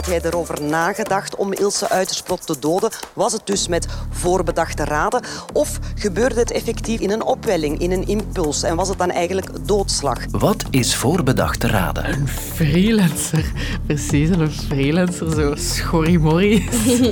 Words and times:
had 0.00 0.08
hij 0.08 0.30
erover 0.30 0.62
nagedacht 0.62 1.36
om 1.36 1.52
Ilse 1.52 1.88
Uitersprot 1.88 2.46
te 2.46 2.56
doden? 2.58 2.90
Was 3.12 3.32
het 3.32 3.46
dus 3.46 3.68
met 3.68 3.86
voorbedachte 4.10 4.84
raden? 4.84 5.22
Of 5.52 5.78
gebeurde 5.94 6.40
het 6.40 6.50
effectief 6.50 7.00
in 7.00 7.10
een 7.10 7.22
opwelling, 7.22 7.78
in 7.78 7.90
een 7.90 8.06
impuls? 8.06 8.62
En 8.62 8.76
was 8.76 8.88
het 8.88 8.98
dan 8.98 9.10
eigenlijk 9.10 9.66
doodslag? 9.66 10.18
Wat 10.30 10.64
is 10.70 10.94
voorbedachte 10.94 11.66
raden? 11.66 12.12
Een 12.12 12.28
freelancer. 12.28 13.52
Precies, 13.86 14.28
een 14.28 14.50
freelancer, 14.50 15.32
zo 15.32 15.54
schorrimorrie. 15.54 16.68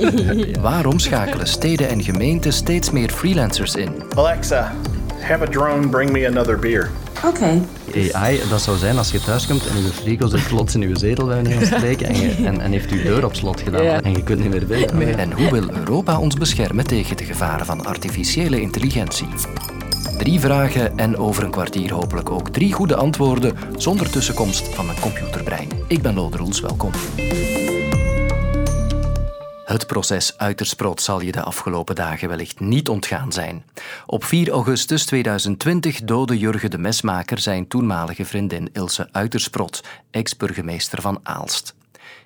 Waarom 0.61 0.99
schakelen 0.99 1.47
steden 1.47 1.89
en 1.89 2.03
gemeenten 2.03 2.53
steeds 2.53 2.91
meer 2.91 3.09
freelancers 3.09 3.75
in? 3.75 4.03
Alexa, 4.15 4.73
have 5.19 5.43
a 5.43 5.47
drone 5.47 5.87
bring 5.87 6.11
me 6.11 6.27
another 6.27 6.59
beer. 6.59 6.89
Oké. 7.25 7.61
AI, 8.13 8.39
dat 8.49 8.61
zou 8.61 8.77
zijn 8.77 8.97
als 8.97 9.11
je 9.11 9.19
thuiskomt 9.21 9.67
en 9.67 9.75
je 9.83 9.87
frigo 9.87 10.27
zit 10.27 10.47
plots 10.47 10.75
in 10.75 10.81
je 10.81 10.97
zetel 10.97 11.25
bij 11.25 11.43
van 11.45 11.65
spreken 11.65 12.07
en, 12.07 12.19
je- 12.21 12.35
en, 12.49 12.61
en 12.61 12.71
heeft 12.71 12.89
je 12.89 13.01
deur 13.03 13.25
op 13.25 13.35
slot 13.35 13.61
gedaan 13.61 13.83
Ja. 13.83 14.01
en 14.01 14.11
je 14.11 14.23
kunt 14.23 14.39
niet 14.39 14.49
meer 14.49 14.65
binnen. 14.65 15.17
En 15.17 15.31
hoe 15.31 15.51
wil 15.51 15.69
Europa 15.73 16.19
ons 16.19 16.35
beschermen 16.35 16.87
tegen 16.87 17.17
de 17.17 17.23
gevaren 17.25 17.65
van 17.65 17.85
artificiële 17.85 18.61
intelligentie? 18.61 19.27
Drie 20.17 20.39
vragen 20.39 20.97
en 20.97 21.17
over 21.17 21.43
een 21.43 21.51
kwartier 21.51 21.93
hopelijk 21.93 22.29
ook 22.29 22.49
drie 22.49 22.73
goede 22.73 22.95
antwoorden 22.95 23.55
zonder 23.77 24.09
tussenkomst 24.09 24.67
van 24.75 24.89
een 24.89 24.99
computerbrein. 24.99 25.67
Ik 25.87 26.01
ben 26.01 26.13
Lode 26.13 26.37
Roels, 26.37 26.59
welkom. 26.59 26.91
Het 29.69 29.87
proces 29.87 30.37
Uitersprot 30.37 31.01
zal 31.01 31.21
je 31.21 31.31
de 31.31 31.41
afgelopen 31.43 31.95
dagen 31.95 32.29
wellicht 32.29 32.59
niet 32.59 32.89
ontgaan 32.89 33.31
zijn. 33.31 33.63
Op 34.05 34.23
4 34.23 34.49
augustus 34.49 35.05
2020 35.05 36.01
doodde 36.01 36.37
Jurgen 36.37 36.71
de 36.71 36.77
Mesmaker 36.77 37.39
zijn 37.39 37.67
toenmalige 37.67 38.25
vriendin 38.25 38.69
Ilse 38.73 39.09
Uitersprot, 39.11 39.83
ex-burgemeester 40.11 41.01
van 41.01 41.19
Aalst. 41.23 41.75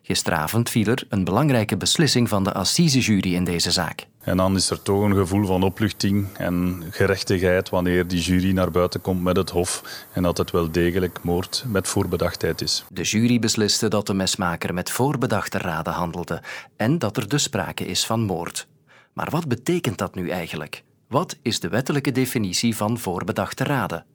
Gisteravond 0.02 0.70
viel 0.70 0.86
er 0.86 1.06
een 1.10 1.24
belangrijke 1.24 1.78
beslissing 1.78 2.30
van 2.30 2.44
de 2.44 2.54
assisejury 2.54 3.36
in 3.36 3.44
deze 3.44 3.72
zaak. 3.72 4.08
En 4.24 4.38
dan 4.38 4.56
is 4.56 4.70
er 4.70 4.82
toch 4.82 5.02
een 5.02 5.16
gevoel 5.16 5.46
van 5.46 5.64
opluchting 5.64 6.28
en 6.38 6.84
gerechtigheid 6.90 7.70
wanneer 7.70 8.08
die 8.08 8.22
jury 8.22 8.52
naar 8.52 8.72
buiten 8.72 9.02
komt 9.02 9.24
met 9.24 9.38
het 9.38 9.50
hof 9.50 10.06
en 10.14 10.24
dat 10.24 10.38
het 10.38 10.52
wel 10.52 10.72
degelijk 10.72 11.20
moord 11.24 11.64
met 11.68 11.88
voorbedachtheid 11.88 12.62
is. 12.62 12.84
De 12.90 13.02
jury 13.02 13.40
besliste 13.40 13.88
dat 13.88 14.08
de 14.08 14.14
mesmaker 14.14 14.74
met 14.74 14.90
voorbedachte 14.90 15.58
raden 15.58 15.94
handelde 15.94 16.42
en 16.76 17.00
dat 17.00 17.18
er 17.18 17.28
dus 17.28 17.44
sprake 17.44 17.86
is 17.86 18.06
van 18.06 18.22
moord. 18.22 18.68
Maar 19.14 19.30
wat 19.30 19.48
betekent 19.48 19.98
dat 19.98 20.16
nu 20.16 20.30
eigenlijk? 20.30 20.84
Wat 21.08 21.38
is 21.42 21.60
de 21.60 21.70
wettelijke 21.70 22.12
definitie 22.12 22.76
van 22.76 23.00
voorbedachte 23.00 23.64
raden? 23.64 24.06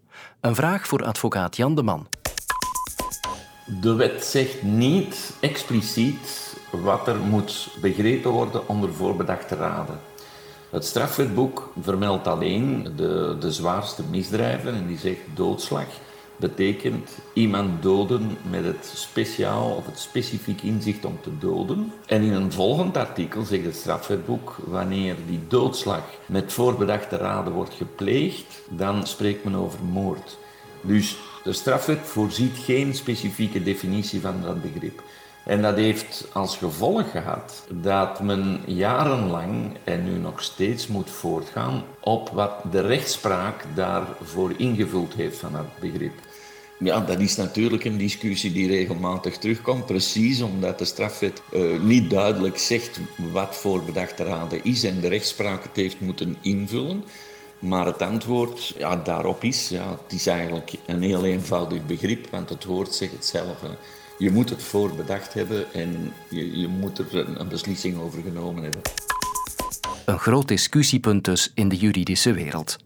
Een 0.41 0.55
vraag 0.55 0.87
voor 0.87 1.05
advocaat 1.05 1.57
Jan 1.57 1.75
de 1.75 1.83
Man. 1.83 2.07
De 3.81 3.95
wet 3.95 4.25
zegt 4.25 4.63
niet 4.63 5.33
expliciet 5.41 6.48
wat 6.71 7.09
er 7.09 7.17
moet 7.17 7.69
begrepen 7.81 8.31
worden 8.31 8.69
onder 8.69 8.93
voorbedachte 8.93 9.55
raden. 9.55 10.01
Het 10.71 10.85
strafwetboek 10.85 11.73
vermeldt 11.83 12.27
alleen 12.27 12.93
de, 12.97 13.37
de 13.41 13.53
zwaarste 13.53 14.03
misdrijven 14.11 14.75
en 14.75 14.87
die 14.87 14.99
zegt 14.99 15.21
doodslag 15.35 15.87
betekent 16.39 17.11
iemand 17.33 17.83
doden 17.83 18.39
met 18.51 18.65
het 18.65 18.93
speciaal 18.95 19.71
of 19.71 19.87
het 19.87 19.99
specifiek 19.99 20.63
inzicht 20.63 21.05
om 21.05 21.19
te 21.23 21.39
doden. 21.39 21.93
En 22.07 22.23
in 22.23 22.33
een 22.33 22.53
volgend 22.53 22.97
artikel 22.97 23.45
zegt 23.45 23.65
het 23.65 23.77
strafwetboek 23.77 24.57
wanneer 24.67 25.17
die 25.27 25.41
doodslag 25.49 26.03
met 26.27 26.53
voorbedachte 26.53 27.17
raden 27.17 27.53
wordt 27.53 27.75
gepleegd, 27.75 28.63
dan 28.69 29.07
spreekt 29.07 29.45
men 29.45 29.55
over 29.55 29.85
moord. 29.85 30.39
Dus 30.81 31.17
de 31.45 31.53
strafwet 31.53 32.01
voorziet 32.03 32.57
geen 32.57 32.95
specifieke 32.95 33.63
definitie 33.63 34.21
van 34.21 34.43
dat 34.43 34.63
begrip. 34.63 35.03
En 35.49 35.63
dat 35.63 35.77
heeft 35.77 36.29
als 36.33 36.57
gevolg 36.57 37.11
gehad 37.11 37.65
dat 37.71 38.21
men 38.21 38.61
jarenlang 38.67 39.77
en 39.85 40.05
nu 40.05 40.19
nog 40.19 40.43
steeds 40.43 40.87
moet 40.87 41.11
voortgaan 41.11 41.83
op 42.01 42.29
wat 42.29 42.53
de 42.71 42.81
rechtspraak 42.81 43.65
daarvoor 43.75 44.53
ingevuld 44.57 45.15
heeft 45.15 45.39
van 45.39 45.53
dat 45.53 45.79
begrip. 45.81 46.13
Ja, 46.79 47.01
dat 47.01 47.21
is 47.21 47.37
natuurlijk 47.37 47.85
een 47.85 47.97
discussie 47.97 48.53
die 48.53 48.69
regelmatig 48.69 49.37
terugkomt, 49.37 49.87
precies 49.87 50.41
omdat 50.41 50.79
de 50.79 50.85
strafwet 50.85 51.43
eh, 51.53 51.81
niet 51.81 52.11
duidelijk 52.11 52.59
zegt 52.59 53.01
wat 53.33 53.57
voorbedachte 53.57 54.25
raden 54.25 54.65
is 54.65 54.85
en 54.85 55.01
de 55.01 55.09
rechtspraak 55.09 55.63
het 55.63 55.77
heeft 55.77 56.01
moeten 56.01 56.37
invullen. 56.41 57.05
Maar 57.59 57.87
het 57.87 58.03
antwoord 58.03 58.75
ja, 58.79 58.97
daarop 58.97 59.45
is, 59.45 59.69
ja, 59.69 59.91
het 60.05 60.13
is 60.13 60.27
eigenlijk 60.27 60.73
een 60.87 61.03
heel 61.03 61.25
eenvoudig 61.25 61.87
begrip, 61.87 62.31
want 62.31 62.49
het 62.49 62.65
woord 62.65 62.95
zegt 62.95 63.13
het 63.13 63.27
zelf. 63.27 63.61
hè. 63.61 63.69
Je 64.19 64.31
moet 64.31 64.51
het 64.51 64.63
voorbedacht 64.63 65.35
hebben 65.35 65.73
en 65.73 66.13
je, 66.31 66.59
je 66.59 66.69
moet 66.69 66.99
er 66.99 67.17
een, 67.17 67.41
een 67.41 67.49
beslissing 67.49 67.99
over 67.99 68.23
genomen 68.23 68.63
hebben. 68.63 68.81
Een 70.05 70.19
groot 70.19 70.49
discussiepunt 70.49 71.25
dus 71.25 71.51
in 71.55 71.69
de 71.69 71.77
juridische 71.77 72.33
wereld. 72.33 72.77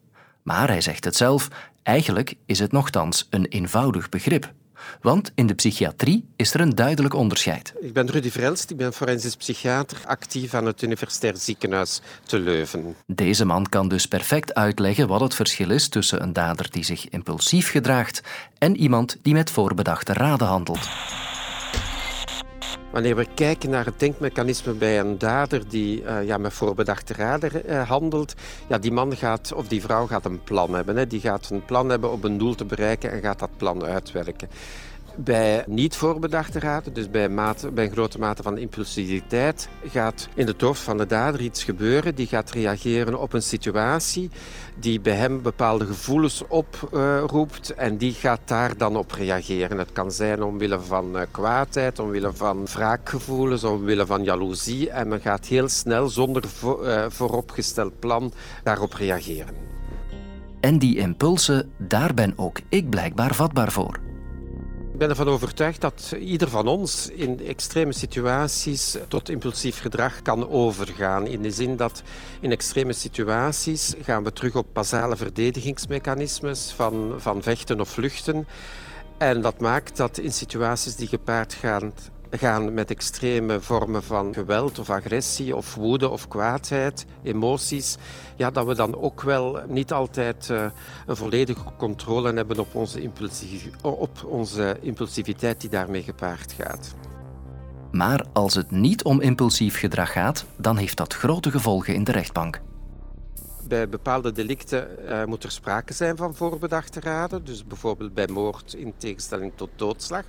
Maar 0.42 0.68
hij 0.68 0.80
zegt 0.80 1.04
het 1.04 1.16
zelf, 1.16 1.48
eigenlijk 1.82 2.34
is 2.46 2.58
het 2.58 2.72
nogthans 2.72 3.26
een 3.30 3.46
eenvoudig 3.46 4.08
begrip. 4.08 4.52
Want 5.00 5.32
in 5.34 5.46
de 5.46 5.54
psychiatrie 5.54 6.28
is 6.36 6.54
er 6.54 6.60
een 6.60 6.74
duidelijk 6.74 7.14
onderscheid. 7.14 7.74
Ik 7.80 7.92
ben 7.92 8.10
Rudy 8.10 8.30
Vrelst, 8.30 8.70
ik 8.70 8.76
ben 8.76 8.92
forensisch 8.92 9.36
psychiater, 9.36 9.98
actief 10.06 10.54
aan 10.54 10.66
het 10.66 10.82
Universitair 10.82 11.36
Ziekenhuis 11.36 12.00
te 12.22 12.38
Leuven. 12.38 12.96
Deze 13.06 13.44
man 13.44 13.68
kan 13.68 13.88
dus 13.88 14.06
perfect 14.06 14.54
uitleggen 14.54 15.08
wat 15.08 15.20
het 15.20 15.34
verschil 15.34 15.70
is 15.70 15.88
tussen 15.88 16.22
een 16.22 16.32
dader 16.32 16.70
die 16.70 16.84
zich 16.84 17.08
impulsief 17.08 17.70
gedraagt 17.70 18.22
en 18.58 18.76
iemand 18.76 19.16
die 19.22 19.34
met 19.34 19.50
voorbedachte 19.50 20.12
raden 20.12 20.46
handelt. 20.46 20.88
Wanneer 22.92 23.16
we 23.16 23.26
kijken 23.34 23.70
naar 23.70 23.84
het 23.84 24.00
denkmechanisme 24.00 24.72
bij 24.72 25.00
een 25.00 25.18
dader 25.18 25.68
die 25.68 26.04
eh, 26.04 26.26
ja, 26.26 26.38
met 26.38 26.52
voorbedachte 26.52 27.14
raden 27.14 27.66
eh, 27.66 27.88
handelt, 27.88 28.34
ja, 28.68 28.78
die 28.78 28.92
man 28.92 29.16
gaat, 29.16 29.52
of 29.52 29.68
die 29.68 29.80
vrouw 29.80 30.06
gaat 30.06 30.24
een 30.24 30.42
plan 30.42 30.74
hebben. 30.74 30.96
Hè. 30.96 31.06
Die 31.06 31.20
gaat 31.20 31.50
een 31.50 31.64
plan 31.64 31.88
hebben 31.88 32.12
om 32.12 32.24
een 32.24 32.38
doel 32.38 32.54
te 32.54 32.64
bereiken 32.64 33.10
en 33.10 33.20
gaat 33.20 33.38
dat 33.38 33.56
plan 33.56 33.84
uitwerken. 33.84 34.48
Bij 35.16 35.64
niet 35.66 35.96
voorbedachte 35.96 36.58
raden, 36.58 36.92
dus 36.92 37.10
bij, 37.10 37.28
mate, 37.28 37.70
bij 37.70 37.84
een 37.84 37.92
grote 37.92 38.18
mate 38.18 38.42
van 38.42 38.58
impulsiviteit, 38.58 39.68
gaat 39.86 40.28
in 40.34 40.46
het 40.46 40.60
hoofd 40.60 40.80
van 40.80 40.96
de 40.96 41.06
dader 41.06 41.40
iets 41.40 41.64
gebeuren. 41.64 42.14
Die 42.14 42.26
gaat 42.26 42.50
reageren 42.50 43.20
op 43.20 43.32
een 43.32 43.42
situatie 43.42 44.30
die 44.78 45.00
bij 45.00 45.14
hem 45.14 45.42
bepaalde 45.42 45.86
gevoelens 45.86 46.42
oproept 46.48 47.74
en 47.74 47.96
die 47.96 48.12
gaat 48.12 48.40
daar 48.44 48.76
dan 48.76 48.96
op 48.96 49.12
reageren. 49.12 49.78
Het 49.78 49.92
kan 49.92 50.12
zijn 50.12 50.42
omwille 50.42 50.80
van 50.80 51.18
eh, 51.18 51.26
kwaadheid, 51.30 51.98
omwille 51.98 52.32
van 52.32 52.66
wraakgevoelens, 52.66 53.64
omwille 53.64 54.06
van 54.06 54.24
jaloezie 54.24 54.90
en 54.90 55.08
men 55.08 55.20
gaat 55.20 55.46
heel 55.46 55.68
snel, 55.68 56.08
zonder 56.08 56.44
eh, 56.62 57.04
vooropgesteld 57.08 57.98
plan, 57.98 58.32
daarop 58.62 58.92
reageren. 58.92 59.54
En 60.60 60.78
die 60.78 60.96
impulsen, 60.96 61.72
daar 61.78 62.14
ben 62.14 62.32
ook 62.36 62.60
ik 62.68 62.90
blijkbaar 62.90 63.34
vatbaar 63.34 63.72
voor. 63.72 64.11
Ik 64.92 64.98
ben 64.98 65.08
ervan 65.08 65.28
overtuigd 65.28 65.80
dat 65.80 66.14
ieder 66.20 66.48
van 66.48 66.66
ons 66.66 67.08
in 67.08 67.40
extreme 67.46 67.92
situaties 67.92 68.96
tot 69.08 69.28
impulsief 69.28 69.80
gedrag 69.80 70.22
kan 70.22 70.48
overgaan. 70.48 71.26
In 71.26 71.42
de 71.42 71.50
zin 71.50 71.76
dat 71.76 72.02
in 72.40 72.50
extreme 72.50 72.92
situaties 72.92 73.94
gaan 74.02 74.24
we 74.24 74.32
terug 74.32 74.56
op 74.56 74.66
basale 74.72 75.16
verdedigingsmechanismes 75.16 76.72
van, 76.76 77.14
van 77.16 77.42
vechten 77.42 77.80
of 77.80 77.88
vluchten. 77.88 78.46
En 79.18 79.40
dat 79.40 79.60
maakt 79.60 79.96
dat 79.96 80.18
in 80.18 80.32
situaties 80.32 80.96
die 80.96 81.08
gepaard 81.08 81.54
gaan, 81.54 81.92
gaan 82.38 82.74
met 82.74 82.90
extreme 82.90 83.60
vormen 83.60 84.02
van 84.02 84.34
geweld 84.34 84.78
of 84.78 84.90
agressie 84.90 85.56
of 85.56 85.74
woede 85.74 86.08
of 86.08 86.28
kwaadheid, 86.28 87.06
emoties, 87.22 87.96
ja, 88.36 88.50
dat 88.50 88.66
we 88.66 88.74
dan 88.74 88.96
ook 88.96 89.22
wel 89.22 89.60
niet 89.68 89.92
altijd 89.92 90.50
eh, 90.50 90.64
een 91.06 91.16
volledige 91.16 91.64
controle 91.78 92.32
hebben 92.32 92.58
op 92.58 92.74
onze, 92.74 93.10
op 93.82 94.24
onze 94.24 94.76
impulsiviteit 94.80 95.60
die 95.60 95.70
daarmee 95.70 96.02
gepaard 96.02 96.52
gaat. 96.52 96.94
Maar 97.90 98.24
als 98.32 98.54
het 98.54 98.70
niet 98.70 99.04
om 99.04 99.20
impulsief 99.20 99.78
gedrag 99.78 100.12
gaat, 100.12 100.44
dan 100.56 100.76
heeft 100.76 100.96
dat 100.96 101.14
grote 101.14 101.50
gevolgen 101.50 101.94
in 101.94 102.04
de 102.04 102.12
rechtbank. 102.12 102.60
Bij 103.72 103.88
bepaalde 103.88 104.32
delicten 104.32 105.08
eh, 105.08 105.24
moet 105.24 105.44
er 105.44 105.50
sprake 105.50 105.92
zijn 105.92 106.16
van 106.16 106.34
voorbedachte 106.34 107.00
raden. 107.00 107.44
Dus 107.44 107.66
bijvoorbeeld 107.66 108.14
bij 108.14 108.26
moord 108.26 108.74
in 108.74 108.94
tegenstelling 108.96 109.52
tot 109.54 109.70
doodslag. 109.76 110.24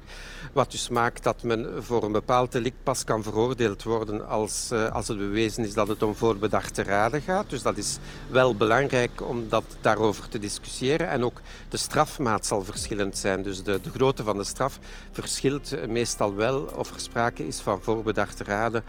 Wat 0.53 0.71
dus 0.71 0.89
maakt 0.89 1.23
dat 1.23 1.43
men 1.43 1.83
voor 1.83 2.03
een 2.03 2.11
bepaald 2.11 2.51
delict 2.51 2.83
pas 2.83 3.03
kan 3.03 3.23
veroordeeld 3.23 3.83
worden 3.83 4.27
als, 4.27 4.71
eh, 4.71 4.91
als 4.91 5.07
het 5.07 5.17
bewezen 5.17 5.65
is 5.65 5.73
dat 5.73 5.87
het 5.87 6.03
om 6.03 6.15
voorbedachte 6.15 6.83
raden 6.83 7.21
gaat. 7.21 7.49
Dus 7.49 7.61
dat 7.61 7.77
is 7.77 7.97
wel 8.29 8.55
belangrijk 8.55 9.21
om 9.29 9.49
dat 9.49 9.63
daarover 9.81 10.29
te 10.29 10.39
discussiëren. 10.39 11.09
En 11.09 11.23
ook 11.23 11.41
de 11.69 11.77
strafmaat 11.77 12.45
zal 12.45 12.63
verschillend 12.63 13.17
zijn. 13.17 13.43
Dus 13.43 13.63
de, 13.63 13.79
de 13.81 13.89
grootte 13.89 14.23
van 14.23 14.37
de 14.37 14.43
straf 14.43 14.79
verschilt 15.11 15.87
meestal 15.87 16.35
wel 16.35 16.61
of 16.75 16.93
er 16.93 16.99
sprake 16.99 17.47
is 17.47 17.59
van 17.59 17.81
voorbedachte 17.81 18.43
raden 18.43 18.83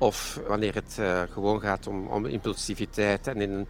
of 0.00 0.40
wanneer 0.46 0.74
het 0.74 0.96
uh, 1.00 1.22
gewoon 1.32 1.60
gaat 1.60 1.86
om, 1.86 2.06
om 2.06 2.26
impulsiviteit. 2.26 3.26
En 3.26 3.40
in 3.40 3.50
een 3.52 3.66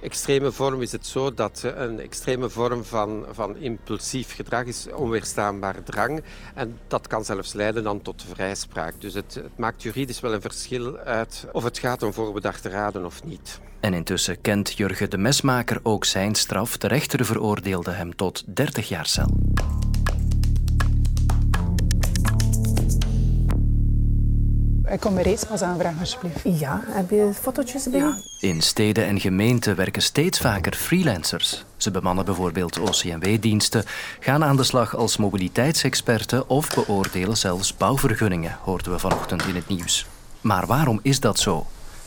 extreme 0.00 0.52
vorm 0.52 0.82
is 0.82 0.92
het 0.92 1.06
zo 1.06 1.34
dat 1.34 1.62
een 1.74 2.00
extreme 2.00 2.48
vorm 2.48 2.84
van, 2.84 3.24
van 3.30 3.56
impulsief 3.56 4.34
gedrag 4.34 4.64
is 4.64 4.86
onweerstaanbare 4.94 5.82
drang. 5.82 6.22
En 6.54 6.78
dat 6.86 7.06
kan 7.06 7.24
zelfs 7.24 7.52
leiden 7.52 7.84
dan 7.84 8.02
tot 8.02 8.24
vrijspraak. 8.32 8.94
Dus 8.98 9.14
het, 9.14 9.34
het 9.34 9.58
maakt 9.58 9.82
juridisch 9.82 10.20
wel 10.20 10.32
een 10.32 10.40
verschil 10.40 10.96
uit 10.96 11.46
of 11.52 11.64
het 11.64 11.78
gaat 11.78 12.02
om 12.02 12.12
voorbedachte 12.12 12.68
raden 12.68 13.04
of 13.04 13.24
niet. 13.24 13.60
En 13.80 13.94
intussen 13.94 14.40
kent 14.40 14.72
Jurgen 14.72 15.10
de 15.10 15.18
Mesmaker 15.18 15.80
ook 15.82 16.04
zijn 16.04 16.34
straf. 16.34 16.76
De 16.76 16.86
rechter 16.86 17.24
veroordeelde 17.24 17.90
hem 17.90 18.16
tot 18.16 18.44
30 18.46 18.88
jaar 18.88 19.06
cel. 19.06 19.30
Ik 24.92 25.00
kom 25.00 25.12
mijn 25.12 25.24
reispas 25.24 25.62
aanvragen, 25.62 25.98
alsjeblieft. 26.00 26.60
Ja, 26.60 26.82
heb 26.86 27.10
je 27.10 27.30
fotootjes 27.40 27.90
bij? 27.90 28.00
Ja. 28.00 28.18
In 28.40 28.60
steden 28.60 29.06
en 29.06 29.20
gemeenten 29.20 29.76
werken 29.76 30.02
steeds 30.02 30.38
vaker 30.38 30.74
freelancers. 30.74 31.64
Ze 31.76 31.90
bemannen 31.90 32.24
bijvoorbeeld 32.24 32.78
OCMW-diensten, 32.78 33.84
gaan 34.20 34.44
aan 34.44 34.56
de 34.56 34.62
slag 34.62 34.96
als 34.96 35.16
mobiliteitsexperten 35.16 36.48
of 36.48 36.74
beoordelen 36.74 37.36
zelfs 37.36 37.76
bouwvergunningen, 37.76 38.56
hoorden 38.62 38.92
we 38.92 38.98
vanochtend 38.98 39.46
in 39.46 39.54
het 39.54 39.68
nieuws. 39.68 40.06
Maar 40.40 40.66
waarom 40.66 41.00
is 41.02 41.20
dat 41.20 41.38
zo? 41.38 41.66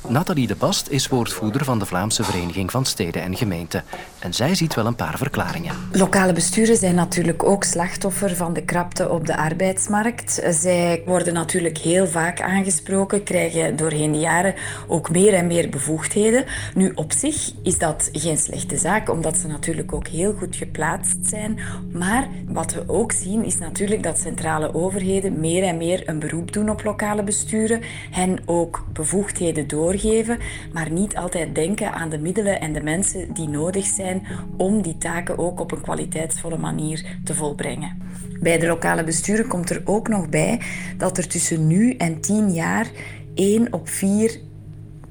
Nathalie 0.10 0.48
de 0.48 0.56
Bast 0.56 0.90
is 0.90 1.08
woordvoerder 1.08 1.64
van 1.64 1.80
de 1.80 1.86
Vlaamse 1.86 2.24
Vereniging 2.24 2.72
van 2.72 2.86
Steden 2.86 3.22
en 3.22 3.36
Gemeenten. 3.36 3.84
En 4.20 4.34
zij 4.34 4.56
ziet 4.56 4.74
wel 4.74 4.86
een 4.86 4.96
paar 4.96 5.18
verklaringen. 5.18 5.76
Lokale 5.92 6.34
besturen 6.34 6.78
zijn 6.78 6.96
natuurlijk 6.96 7.44
ook 7.44 7.64
slachtoffer 7.64 8.36
van 8.36 8.54
de 8.54 8.64
krapte 8.64 9.10
op 9.10 9.26
de 9.26 9.38
arbeidsmarkt. 9.38 10.42
Zij 10.50 11.02
worden 11.06 11.34
natuurlijk 11.34 11.78
heel 11.78 12.08
vaak 12.08 12.42
aangesproken, 12.42 13.24
krijgen 13.24 13.76
doorheen 13.76 14.12
de 14.12 14.18
jaren 14.18 14.56
ook 14.88 15.10
meer 15.10 15.34
en 15.34 15.48
meer 15.48 15.70
bevoegdheden. 15.70 16.46
Nu, 16.76 16.92
op 16.96 17.12
zich 17.12 17.52
is 17.64 17.78
dat 17.78 18.10
geen 18.12 18.38
slechte 18.38 18.78
zaak, 18.78 19.10
omdat 19.10 19.38
ze 19.38 19.48
natuurlijk 19.48 19.94
ook 19.94 20.08
heel 20.08 20.34
goed 20.34 20.56
geplaatst 20.56 21.18
zijn. 21.22 21.60
Maar 21.92 22.28
wat 22.48 22.74
we 22.74 22.84
ook 22.88 23.12
zien 23.12 23.46
is 23.46 23.58
natuurlijk 23.58 24.04
dat 24.04 24.20
centrale 24.20 24.74
overheden 24.74 25.40
meer 25.40 25.64
en 25.64 25.78
meer 25.78 26.10
een 26.10 26.20
beroep 26.20 26.52
doen 26.52 26.70
op 26.70 26.84
lokale 26.84 27.24
besturen, 27.24 27.82
hen 28.12 28.40
ook 28.46 28.86
bevoegdheden 28.94 29.68
door 29.68 29.95
geven, 30.00 30.40
maar 30.74 30.92
niet 30.92 31.16
altijd 31.16 31.56
denken 31.56 31.94
aan 31.94 32.10
de 32.10 32.18
middelen 32.18 32.60
en 32.60 32.74
de 32.74 32.84
mensen 32.84 33.34
die 33.34 33.48
nodig 33.48 33.86
zijn 33.86 34.28
om 34.58 34.82
die 34.82 34.98
taken 34.98 35.38
ook 35.38 35.60
op 35.60 35.72
een 35.72 35.82
kwaliteitsvolle 35.82 36.58
manier 36.58 37.06
te 37.24 37.34
volbrengen. 37.34 37.98
Bij 38.42 38.58
de 38.58 38.68
lokale 38.68 39.04
besturen 39.04 39.48
komt 39.48 39.70
er 39.70 39.82
ook 39.86 40.08
nog 40.08 40.30
bij 40.30 40.62
dat 40.98 41.18
er 41.18 41.28
tussen 41.28 41.68
nu 41.68 41.94
en 41.94 42.22
tien 42.22 42.54
jaar 42.54 42.88
één 43.34 43.74
op 43.74 43.90
vier 43.90 44.40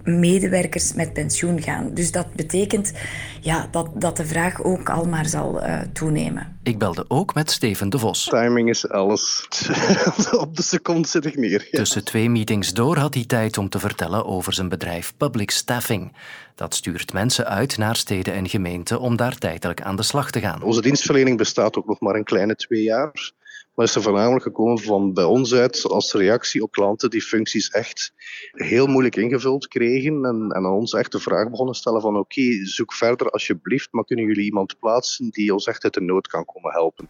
medewerkers 0.05 0.93
met 0.93 1.13
pensioen 1.13 1.63
gaan. 1.63 1.91
Dus 1.95 2.13
dat 2.13 2.33
betekent 2.33 2.93
ja, 3.41 3.69
dat, 3.71 3.89
dat 3.95 4.17
de 4.17 4.27
vraag 4.27 4.63
ook 4.63 4.91
al 4.91 5.05
maar 5.05 5.27
zal 5.27 5.63
uh, 5.63 5.81
toenemen. 5.93 6.59
Ik 6.63 6.79
belde 6.79 7.05
ook 7.09 7.35
met 7.35 7.51
Steven 7.51 7.89
de 7.91 7.99
Vos. 7.99 8.25
Timing 8.25 8.69
is 8.69 8.89
alles. 8.89 9.49
Op 10.45 10.57
de 10.57 10.63
seconde 10.63 11.09
zit 11.09 11.25
ik 11.25 11.37
neer. 11.37 11.69
Tussen 11.71 12.05
twee 12.05 12.31
meetings 12.31 12.73
door 12.73 12.97
had 12.97 13.15
hij 13.15 13.25
tijd 13.25 13.59
om 13.59 13.69
te 13.69 13.79
vertellen 13.79 14.27
over 14.27 14.53
zijn 14.53 14.69
bedrijf 14.69 15.15
Public 15.17 15.51
Staffing. 15.51 16.13
Dat 16.55 16.75
stuurt 16.75 17.13
mensen 17.13 17.47
uit 17.47 17.79
naar 17.79 17.97
steden 17.97 18.35
en 18.35 18.49
gemeenten 18.49 19.01
om 19.01 19.17
daar 19.17 19.39
tijdelijk 19.39 19.83
aan 19.83 19.97
de 19.97 20.03
slag 20.03 20.31
te 20.31 20.41
gaan. 20.41 20.63
Onze 20.63 20.83
dienstverlening 20.83 21.39
bestaat 21.39 21.77
ook 21.77 21.87
nog 21.87 22.01
maar 22.01 22.15
een 22.15 22.25
kleine 22.25 22.57
twee 22.57 22.83
jaar. 22.83 23.33
Maar 23.75 23.87
is 23.87 23.95
er 23.95 24.03
voornamelijk 24.03 24.43
gekomen 24.43 24.79
van 24.79 25.13
bij 25.13 25.25
ons 25.25 25.55
uit 25.55 25.85
als 25.85 26.13
reactie 26.13 26.63
op 26.63 26.71
klanten 26.71 27.11
die 27.11 27.23
functies 27.23 27.69
echt 27.69 28.13
heel 28.53 28.87
moeilijk 28.87 29.17
ingevuld 29.17 29.69
kregen 29.69 30.25
en, 30.25 30.51
en 30.51 30.65
aan 30.65 30.73
ons 30.73 30.93
echt 30.93 31.13
de 31.13 31.21
vraag 31.21 31.51
begonnen 31.51 31.75
stellen 31.75 32.01
van 32.01 32.19
oké, 32.19 32.67
zoek 32.67 32.93
verder 32.93 33.31
alsjeblieft, 33.31 33.89
maar 33.91 34.05
kunnen 34.05 34.25
jullie 34.25 34.45
iemand 34.45 34.79
plaatsen 34.79 35.31
die 35.31 35.53
ons 35.53 35.67
echt 35.67 35.85
uit 35.85 35.95
de 35.95 36.01
nood 36.01 36.27
kan 36.27 36.45
komen 36.45 36.73
helpen? 36.73 37.07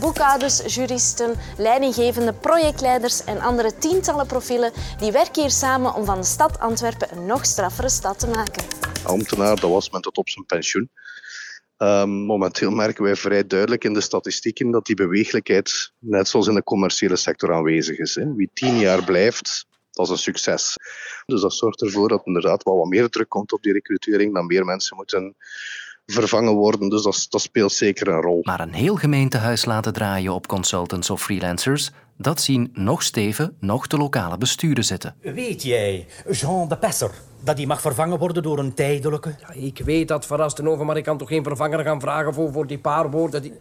Boekhouders, 0.00 0.74
juristen, 0.74 1.34
leidinggevende, 1.58 2.32
projectleiders 2.32 3.24
en 3.24 3.40
andere 3.40 3.78
tientallen 3.78 4.26
profielen 4.26 4.72
die 4.98 5.12
werken 5.12 5.42
hier 5.42 5.50
samen 5.50 5.94
om 5.94 6.04
van 6.04 6.20
de 6.20 6.26
stad 6.26 6.58
Antwerpen 6.58 7.16
een 7.16 7.26
nog 7.26 7.44
straffere 7.44 7.88
stad 7.88 8.18
te 8.18 8.26
maken. 8.26 8.64
Ambtenaar, 9.04 9.60
dat 9.60 9.70
was 9.70 9.90
men 9.90 10.00
tot 10.00 10.16
op 10.16 10.28
zijn 10.28 10.46
pensioen. 10.46 10.90
Um, 11.82 12.10
momenteel 12.10 12.70
merken 12.70 13.04
wij 13.04 13.16
vrij 13.16 13.46
duidelijk 13.46 13.84
in 13.84 13.92
de 13.92 14.00
statistieken 14.00 14.70
dat 14.70 14.86
die 14.86 14.96
beweeglijkheid 14.96 15.92
net 15.98 16.28
zoals 16.28 16.46
in 16.46 16.54
de 16.54 16.62
commerciële 16.62 17.16
sector 17.16 17.54
aanwezig 17.54 17.98
is. 17.98 18.14
Hè. 18.14 18.34
Wie 18.34 18.50
tien 18.52 18.78
jaar 18.78 19.04
blijft, 19.04 19.66
dat 19.90 20.06
is 20.06 20.12
een 20.12 20.18
succes. 20.18 20.76
Dus 21.26 21.40
dat 21.40 21.54
zorgt 21.54 21.82
ervoor 21.82 22.08
dat 22.08 22.22
inderdaad 22.24 22.62
wel 22.62 22.76
wat 22.76 22.88
meer 22.88 23.08
druk 23.08 23.28
komt 23.28 23.52
op 23.52 23.62
die 23.62 23.72
recrutering, 23.72 24.34
dat 24.34 24.44
meer 24.44 24.64
mensen 24.64 24.96
moeten 24.96 25.34
vervangen 26.06 26.54
worden. 26.54 26.88
Dus 26.88 27.02
dat, 27.02 27.26
dat, 27.28 27.40
speelt 27.40 27.72
zeker 27.72 28.08
een 28.08 28.20
rol. 28.20 28.40
Maar 28.42 28.60
een 28.60 28.74
heel 28.74 28.96
gemeentehuis 28.96 29.64
laten 29.64 29.92
draaien 29.92 30.32
op 30.32 30.46
consultants 30.46 31.10
of 31.10 31.22
freelancers, 31.22 31.90
dat 32.16 32.40
zien 32.40 32.70
nog 32.72 33.02
Steven, 33.02 33.56
nog 33.60 33.86
de 33.86 33.96
lokale 33.96 34.38
besturen 34.38 34.84
zitten. 34.84 35.14
Weet 35.20 35.62
jij, 35.62 36.06
Jean 36.30 36.68
de 36.68 36.76
Pesser, 36.78 37.10
dat 37.40 37.56
die 37.56 37.66
mag 37.66 37.80
vervangen 37.80 38.18
worden 38.18 38.42
door 38.42 38.58
een 38.58 38.74
tijdelijke? 38.74 39.34
Ja, 39.40 39.52
ik 39.52 39.78
weet 39.84 40.08
dat 40.08 40.26
verrast 40.26 40.66
over, 40.66 40.84
maar 40.84 40.96
ik 40.96 41.04
kan 41.04 41.18
toch 41.18 41.28
geen 41.28 41.44
vervanger 41.44 41.84
gaan 41.84 42.00
vragen 42.00 42.34
voor, 42.34 42.52
voor 42.52 42.66
die 42.66 42.78
paar 42.78 43.10
woorden. 43.10 43.42
Die... 43.42 43.52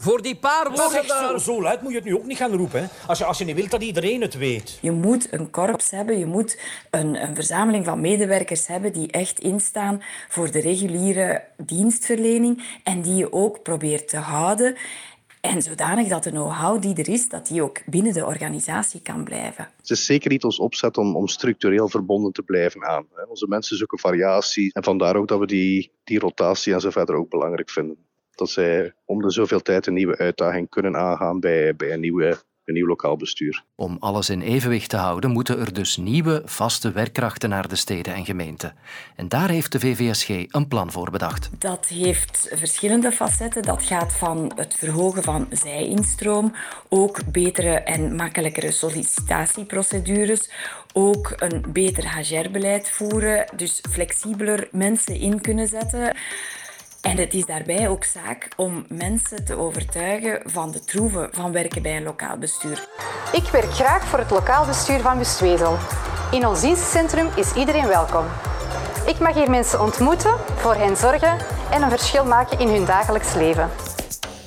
Voor 0.00 0.22
die 0.22 0.36
paar 0.36 0.70
woorden 0.70 1.04
Zo, 1.06 1.38
zo 1.38 1.62
luid 1.62 1.82
moet 1.82 1.90
je 1.90 1.96
het 1.96 2.06
nu 2.06 2.14
ook 2.14 2.26
niet 2.26 2.36
gaan 2.36 2.56
roepen. 2.56 2.80
Hè? 2.80 2.86
Als, 3.06 3.18
je, 3.18 3.24
als 3.24 3.38
je 3.38 3.44
niet 3.44 3.54
wilt 3.56 3.70
dat 3.70 3.82
iedereen 3.82 4.20
het 4.20 4.34
weet. 4.34 4.78
Je 4.80 4.90
moet 4.90 5.32
een 5.32 5.50
korps 5.50 5.90
hebben, 5.90 6.18
je 6.18 6.26
moet 6.26 6.58
een, 6.90 7.22
een 7.22 7.34
verzameling 7.34 7.84
van 7.84 8.00
medewerkers 8.00 8.66
hebben 8.66 8.92
die 8.92 9.10
echt 9.10 9.38
instaan 9.38 10.02
voor 10.28 10.50
de 10.50 10.60
reguliere 10.60 11.44
dienstverlening 11.56 12.80
en 12.82 13.02
die 13.02 13.14
je 13.14 13.32
ook 13.32 13.62
probeert 13.62 14.08
te 14.08 14.16
houden. 14.16 14.76
En 15.40 15.62
zodanig 15.62 16.08
dat 16.08 16.24
de 16.24 16.30
know-how 16.30 16.82
die 16.82 16.96
er 16.96 17.08
is, 17.08 17.28
dat 17.28 17.46
die 17.46 17.62
ook 17.62 17.80
binnen 17.86 18.12
de 18.12 18.24
organisatie 18.24 19.02
kan 19.02 19.24
blijven. 19.24 19.68
Het 19.76 19.90
is 19.90 20.04
zeker 20.04 20.30
niet 20.30 20.44
ons 20.44 20.58
opzet 20.58 20.96
om, 20.96 21.16
om 21.16 21.28
structureel 21.28 21.88
verbonden 21.88 22.32
te 22.32 22.42
blijven 22.42 22.84
aan. 22.84 23.06
Onze 23.28 23.46
mensen 23.48 23.76
zoeken 23.76 23.98
variatie 23.98 24.72
en 24.72 24.84
vandaar 24.84 25.16
ook 25.16 25.28
dat 25.28 25.38
we 25.38 25.46
die, 25.46 25.92
die 26.04 26.18
rotatie 26.18 26.72
en 26.72 26.80
zo 26.80 26.90
verder 26.90 27.14
ook 27.14 27.30
belangrijk 27.30 27.70
vinden. 27.70 27.96
Dat 28.30 28.50
zij 28.50 28.92
om 29.04 29.22
de 29.22 29.30
zoveel 29.30 29.60
tijd 29.60 29.86
een 29.86 29.94
nieuwe 29.94 30.16
uitdaging 30.16 30.68
kunnen 30.68 30.96
aangaan 30.96 31.40
bij, 31.40 31.76
bij 31.76 31.92
een 31.92 32.00
nieuwe 32.00 32.38
een 32.68 32.74
nieuw 32.74 32.86
lokaal 32.86 33.16
bestuur. 33.16 33.64
Om 33.74 33.96
alles 34.00 34.30
in 34.30 34.40
evenwicht 34.40 34.90
te 34.90 34.96
houden, 34.96 35.30
moeten 35.30 35.58
er 35.60 35.72
dus 35.72 35.96
nieuwe, 35.96 36.42
vaste 36.44 36.92
werkkrachten 36.92 37.48
naar 37.48 37.68
de 37.68 37.76
steden 37.76 38.14
en 38.14 38.24
gemeenten. 38.24 38.74
En 39.16 39.28
daar 39.28 39.48
heeft 39.48 39.72
de 39.72 39.80
VVSG 39.80 40.28
een 40.28 40.68
plan 40.68 40.92
voor 40.92 41.10
bedacht. 41.10 41.50
Dat 41.58 41.86
heeft 41.86 42.50
verschillende 42.54 43.12
facetten. 43.12 43.62
Dat 43.62 43.82
gaat 43.82 44.12
van 44.12 44.52
het 44.56 44.74
verhogen 44.74 45.22
van 45.22 45.46
zijinstroom, 45.50 46.54
ook 46.88 47.32
betere 47.32 47.74
en 47.74 48.16
makkelijkere 48.16 48.70
sollicitatieprocedures, 48.70 50.50
ook 50.92 51.34
een 51.36 51.64
beter 51.72 52.16
HR-beleid 52.16 52.90
voeren, 52.90 53.46
dus 53.56 53.82
flexibeler 53.90 54.68
mensen 54.72 55.14
in 55.14 55.40
kunnen 55.40 55.68
zetten. 55.68 56.16
En 57.00 57.16
het 57.16 57.34
is 57.34 57.46
daarbij 57.46 57.88
ook 57.88 58.04
zaak 58.04 58.48
om 58.56 58.84
mensen 58.88 59.44
te 59.44 59.56
overtuigen 59.56 60.40
van 60.44 60.70
de 60.70 60.80
troeven 60.80 61.28
van 61.32 61.52
werken 61.52 61.82
bij 61.82 61.96
een 61.96 62.02
lokaal 62.02 62.38
bestuur. 62.38 62.88
Ik 63.32 63.42
werk 63.42 63.72
graag 63.72 64.04
voor 64.04 64.18
het 64.18 64.30
lokaal 64.30 64.66
bestuur 64.66 65.00
van 65.00 65.18
Wustwezel. 65.18 65.76
In 66.30 66.46
ons 66.46 66.60
dienstcentrum 66.60 67.28
is 67.36 67.52
iedereen 67.52 67.86
welkom. 67.86 68.24
Ik 69.06 69.18
mag 69.18 69.34
hier 69.34 69.50
mensen 69.50 69.82
ontmoeten, 69.82 70.34
voor 70.56 70.74
hen 70.74 70.96
zorgen 70.96 71.38
en 71.70 71.82
een 71.82 71.90
verschil 71.90 72.24
maken 72.24 72.58
in 72.58 72.68
hun 72.68 72.84
dagelijks 72.84 73.34
leven. 73.34 73.70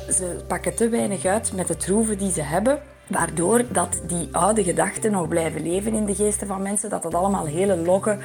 Ze 0.09 0.43
pakken 0.47 0.75
te 0.75 0.89
weinig 0.89 1.25
uit 1.25 1.53
met 1.53 1.67
de 1.67 1.77
troeven 1.77 2.17
die 2.17 2.31
ze 2.31 2.41
hebben, 2.41 2.81
waardoor 3.07 3.63
dat 3.71 4.01
die 4.07 4.29
oude 4.31 4.63
gedachten 4.63 5.11
nog 5.11 5.27
blijven 5.27 5.61
leven 5.61 5.93
in 5.93 6.05
de 6.05 6.15
geesten 6.15 6.47
van 6.47 6.61
mensen, 6.61 6.89
dat 6.89 7.03
het 7.03 7.13
allemaal 7.13 7.45
hele 7.45 7.77
logge 7.77 8.17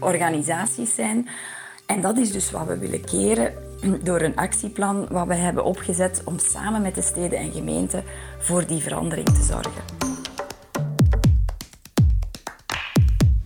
organisaties 0.00 0.94
zijn. 0.94 1.28
En 1.86 2.00
dat 2.00 2.18
is 2.18 2.32
dus 2.32 2.50
wat 2.50 2.66
we 2.66 2.78
willen 2.78 3.04
keren 3.04 3.65
door 4.02 4.20
een 4.20 4.36
actieplan 4.36 5.06
wat 5.10 5.26
we 5.26 5.34
hebben 5.34 5.64
opgezet 5.64 6.22
om 6.24 6.38
samen 6.38 6.82
met 6.82 6.94
de 6.94 7.02
steden 7.02 7.38
en 7.38 7.52
gemeenten 7.52 8.04
voor 8.38 8.66
die 8.66 8.80
verandering 8.80 9.28
te 9.28 9.42
zorgen. 9.42 9.82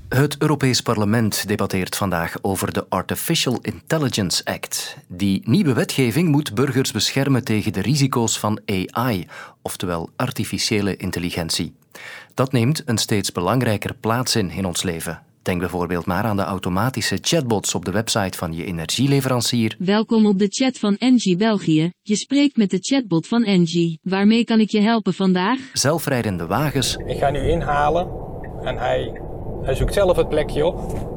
Het 0.09 0.37
Europees 0.39 0.81
Parlement 0.81 1.49
debatteert 1.49 1.97
vandaag 1.97 2.37
over 2.43 2.73
de 2.73 2.87
Artificial 2.89 3.59
Intelligence 3.61 4.45
Act. 4.45 4.97
Die 5.09 5.43
nieuwe 5.45 5.73
wetgeving 5.73 6.29
moet 6.29 6.55
burgers 6.55 6.93
beschermen 6.93 7.45
tegen 7.45 7.73
de 7.73 7.81
risico's 7.81 8.39
van 8.39 8.61
AI, 8.67 9.27
oftewel 9.63 10.11
artificiële 10.17 10.97
intelligentie. 10.97 11.75
Dat 12.35 12.53
neemt 12.53 12.83
een 12.85 12.99
steeds 12.99 13.33
belangrijker 13.33 13.95
plaats 13.95 14.37
in 14.37 14.51
in 14.51 14.65
ons 14.65 14.83
leven. 14.83 15.23
Denk 15.43 15.61
bijvoorbeeld 15.61 16.07
maar 16.07 16.25
aan 16.25 16.37
de 16.37 16.43
automatische 16.43 17.19
chatbots 17.21 17.75
op 17.75 17.85
de 17.85 17.91
website 17.91 18.39
van 18.39 18.53
je 18.53 18.65
energieleverancier. 18.65 19.77
Welkom 19.79 20.27
op 20.27 20.39
de 20.39 20.47
chat 20.49 20.79
van 20.79 20.97
Engie 20.97 21.37
België. 21.37 21.91
Je 22.03 22.17
spreekt 22.17 22.57
met 22.57 22.71
de 22.71 22.79
chatbot 22.81 23.27
van 23.27 23.45
Engie. 23.45 23.99
Waarmee 24.03 24.45
kan 24.45 24.61
ik 24.61 24.71
je 24.71 24.81
helpen 24.81 25.15
vandaag? 25.15 25.59
Zelfrijdende 25.73 26.47
wagens. 26.47 26.97
Ik 27.07 27.19
ga 27.19 27.31
nu 27.31 27.49
inhalen 27.49 28.09
en 28.63 28.77
hij 28.79 29.21
Hij 29.63 29.75
zoekt 29.75 29.95
zelf 29.95 30.17
het 30.17 30.29
plekje 30.29 30.67
op. 30.67 31.09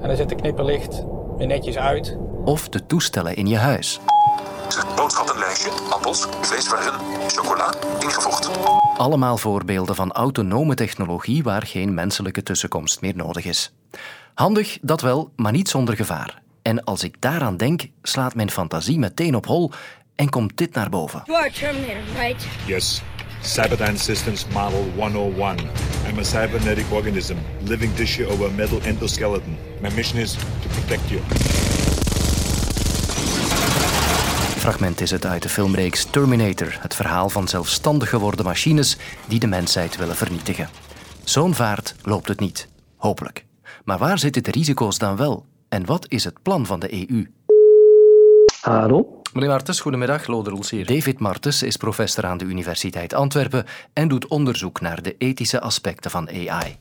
En 0.00 0.08
dan 0.08 0.16
zet 0.16 0.28
de 0.28 0.34
knipperlicht 0.34 1.04
weer 1.36 1.46
netjes 1.46 1.76
uit. 1.76 2.18
Of 2.44 2.68
de 2.68 2.86
toestellen 2.86 3.36
in 3.36 3.46
je 3.46 3.56
huis. 3.56 4.00
Boodschappenlijstje, 4.96 5.70
appels, 5.90 6.26
vleesvergen, 6.40 6.92
chocola, 7.28 7.74
ingevoegd. 8.00 8.50
Allemaal 8.96 9.36
voorbeelden 9.36 9.94
van 9.94 10.12
autonome 10.12 10.74
technologie 10.74 11.42
waar 11.42 11.62
geen 11.62 11.94
menselijke 11.94 12.42
tussenkomst 12.42 13.00
meer 13.00 13.16
nodig 13.16 13.44
is. 13.44 13.72
Handig, 14.34 14.78
dat 14.80 15.00
wel, 15.00 15.32
maar 15.36 15.52
niet 15.52 15.68
zonder 15.68 15.96
gevaar. 15.96 16.42
En 16.62 16.84
als 16.84 17.04
ik 17.04 17.20
daaraan 17.20 17.56
denk, 17.56 17.86
slaat 18.02 18.34
mijn 18.34 18.50
fantasie 18.50 18.98
meteen 18.98 19.34
op 19.34 19.46
hol 19.46 19.70
en 20.14 20.28
komt 20.28 20.56
dit 20.56 20.74
naar 20.74 20.88
boven. 20.88 21.22
You 21.24 21.38
are 21.38 21.50
Terminator, 21.50 22.22
right? 22.22 22.46
Yes. 22.66 23.02
Cyberdyne 23.42 23.98
Systems 23.98 24.46
Model 24.52 24.84
101. 24.96 25.58
I'm 26.08 26.18
a 26.18 26.22
cybernetic 26.22 26.84
organism, 26.90 27.36
living 27.64 27.94
tissue 27.94 28.26
over 28.26 28.46
a 28.46 28.50
metal 28.50 28.80
endoskeleton. 28.80 29.56
My 29.80 29.90
mission 29.94 30.20
is 30.20 30.32
to 30.32 30.68
protect 30.68 31.10
you. 31.10 31.20
Fragment 34.64 35.00
is 35.00 35.10
het 35.10 35.26
uit 35.26 35.42
de 35.42 35.48
filmreeks 35.48 36.04
Terminator, 36.04 36.76
het 36.80 36.94
verhaal 36.94 37.28
van 37.28 37.48
zelfstandig 37.48 38.08
geworden 38.08 38.44
machines 38.44 38.96
die 39.28 39.38
de 39.38 39.46
mensheid 39.46 39.96
willen 39.96 40.16
vernietigen. 40.16 40.68
Zo'n 41.24 41.54
vaart 41.54 41.94
loopt 42.02 42.28
het 42.28 42.40
niet, 42.40 42.68
hopelijk. 42.96 43.44
Maar 43.84 43.98
waar 43.98 44.18
zitten 44.18 44.42
de 44.42 44.50
risico's 44.50 44.98
dan 44.98 45.16
wel? 45.16 45.46
En 45.68 45.86
wat 45.86 46.06
is 46.08 46.24
het 46.24 46.42
plan 46.42 46.66
van 46.66 46.80
de 46.80 47.08
EU? 47.08 47.30
Hallo? 48.60 49.20
Meneer 49.32 49.48
Martens, 49.48 49.80
goedemiddag. 49.80 50.26
Lode 50.26 50.50
Roels 50.50 50.70
hier. 50.70 50.86
David 50.86 51.18
Martens 51.18 51.62
is 51.62 51.76
professor 51.76 52.26
aan 52.26 52.38
de 52.38 52.44
Universiteit 52.44 53.14
Antwerpen 53.14 53.64
en 53.92 54.08
doet 54.08 54.26
onderzoek 54.26 54.80
naar 54.80 55.02
de 55.02 55.14
ethische 55.18 55.60
aspecten 55.60 56.10
van 56.10 56.28
AI. 56.28 56.78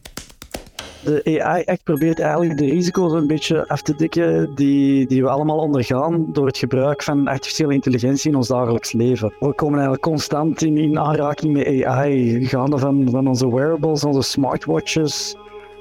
De 1.04 1.42
AI-act 1.42 1.84
probeert 1.84 2.20
eigenlijk 2.20 2.58
de 2.58 2.66
risico's 2.66 3.12
een 3.12 3.28
beetje 3.28 3.68
af 3.68 3.82
te 3.82 3.96
dekken 3.96 4.56
die, 4.56 5.08
die 5.08 5.22
we 5.22 5.30
allemaal 5.30 5.58
ondergaan 5.58 6.26
door 6.34 6.48
het 6.48 6.58
gebruik 6.58 7.04
van 7.04 7.28
artificiële 7.28 7.74
intelligentie 7.74 8.30
in 8.30 8.38
ons 8.38 8.48
dagelijks 8.48 8.92
leven. 8.92 9.34
We 9.40 9.54
komen 9.54 9.74
eigenlijk 9.74 10.04
constant 10.04 10.62
in, 10.62 10.78
in 10.78 11.00
aanraking 11.00 11.54
met 11.54 11.84
AI, 11.86 12.46
gaande 12.46 12.78
van, 12.78 13.08
van 13.10 13.28
onze 13.28 13.56
wearables, 13.56 14.04
onze 14.04 14.22
smartwatches, 14.22 15.36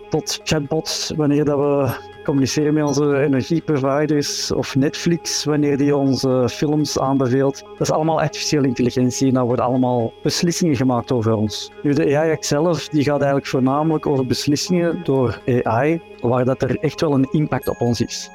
tot 0.09 0.41
chatbots, 0.45 1.13
wanneer 1.17 1.45
dat 1.45 1.59
we 1.59 2.11
communiceren 2.23 2.75
met 2.75 2.85
onze 2.85 3.23
energieproviders 3.23 4.53
of 4.53 4.77
Netflix 4.77 5.45
wanneer 5.45 5.77
die 5.77 5.97
onze 5.97 6.49
films 6.49 6.99
aanbeveelt. 6.99 7.63
Dat 7.63 7.81
is 7.81 7.91
allemaal 7.91 8.21
artificiële 8.21 8.67
intelligentie 8.67 9.29
en 9.29 9.35
daar 9.35 9.45
worden 9.45 9.65
allemaal 9.65 10.13
beslissingen 10.23 10.77
gemaakt 10.77 11.13
over 11.13 11.35
ons. 11.35 11.71
Nu, 11.83 11.93
de 11.93 12.17
AI-act 12.17 12.47
zelf 12.47 12.89
die 12.89 13.05
gaat 13.05 13.19
eigenlijk 13.19 13.47
voornamelijk 13.47 14.07
over 14.07 14.27
beslissingen 14.27 15.01
door 15.05 15.41
AI, 15.63 16.01
waar 16.21 16.45
dat 16.45 16.63
er 16.63 16.79
echt 16.79 17.01
wel 17.01 17.15
een 17.15 17.29
impact 17.31 17.69
op 17.69 17.81
ons 17.81 18.01
is. 18.01 18.31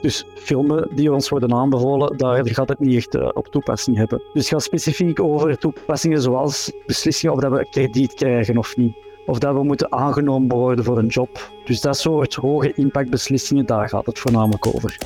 Dus 0.00 0.24
filmen 0.34 0.88
die 0.94 1.12
ons 1.12 1.28
worden 1.28 1.54
aanbevolen, 1.54 2.16
daar 2.16 2.48
gaat 2.48 2.68
het 2.68 2.78
niet 2.78 2.96
echt 2.96 3.14
uh, 3.14 3.28
op 3.32 3.46
toepassing 3.46 3.96
hebben. 3.96 4.18
Dus 4.18 4.42
het 4.42 4.52
gaat 4.52 4.62
specifiek 4.62 5.20
over 5.20 5.58
toepassingen 5.58 6.22
zoals 6.22 6.72
beslissingen 6.86 7.34
of 7.34 7.40
dat 7.40 7.52
we 7.52 7.66
krediet 7.70 8.14
krijgen 8.14 8.58
of 8.58 8.76
niet 8.76 8.96
of 9.26 9.38
dat 9.38 9.54
we 9.54 9.62
moeten 9.62 9.92
aangenomen 9.92 10.56
worden 10.56 10.84
voor 10.84 10.98
een 10.98 11.06
job. 11.06 11.50
Dus 11.64 11.80
dat 11.80 11.98
soort 11.98 12.34
hoge 12.34 12.72
impactbeslissingen, 12.74 13.66
daar 13.66 13.88
gaat 13.88 14.06
het 14.06 14.18
voornamelijk 14.18 14.66
over. 14.66 14.98